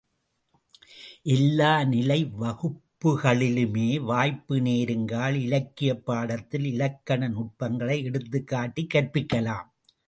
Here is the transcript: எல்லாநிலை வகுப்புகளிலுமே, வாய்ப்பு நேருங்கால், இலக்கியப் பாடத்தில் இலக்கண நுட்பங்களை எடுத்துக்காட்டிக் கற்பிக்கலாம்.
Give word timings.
எல்லாநிலை 1.23 2.17
வகுப்புகளிலுமே, 2.39 3.99
வாய்ப்பு 3.99 4.55
நேருங்கால், 4.55 5.33
இலக்கியப் 5.33 6.05
பாடத்தில் 6.05 6.65
இலக்கண 6.65 7.27
நுட்பங்களை 7.27 8.03
எடுத்துக்காட்டிக் 8.03 8.91
கற்பிக்கலாம். 8.93 9.65